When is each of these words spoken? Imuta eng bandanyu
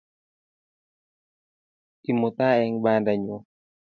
Imuta 2.11 2.47
eng 2.63 2.75
bandanyu 2.83 3.37